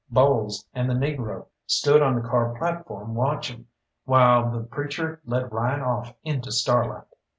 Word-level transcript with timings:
Bowles 0.09 0.65
and 0.73 0.89
the 0.89 0.95
negro 0.95 1.45
stood 1.67 2.01
on 2.01 2.15
the 2.15 2.27
car 2.27 2.57
platform 2.57 3.13
watching, 3.13 3.67
while 4.05 4.49
the 4.49 4.61
preacher 4.63 5.21
led 5.25 5.51
Ryan 5.51 5.81
off 5.81 6.15
into 6.23 6.51
starlight. 6.51 7.05